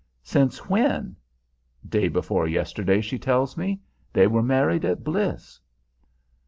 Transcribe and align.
"Since 0.23 0.67
when?" 0.67 1.15
"Day 1.87 2.07
before 2.07 2.47
yesterday, 2.47 3.01
she 3.01 3.19
tells 3.19 3.55
me. 3.55 3.81
They 4.13 4.25
were 4.25 4.41
married 4.41 4.83
at 4.83 5.03
Bliss." 5.03 5.59